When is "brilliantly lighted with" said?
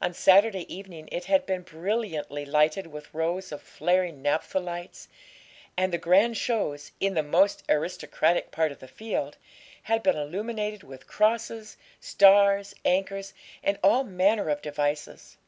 1.62-3.12